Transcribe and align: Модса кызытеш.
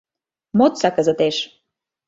Модса 0.57 0.89
кызытеш. 0.95 1.37